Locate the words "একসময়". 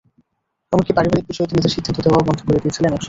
2.89-2.99